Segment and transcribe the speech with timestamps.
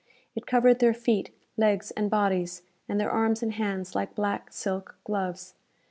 [0.33, 4.97] It covered their feet, legs and bodies; and their arms and hands like black, silk
[5.03, 5.53] gloves.